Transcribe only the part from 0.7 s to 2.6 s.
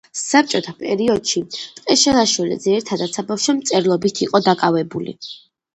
პერიოდში ტყეშელაშვილი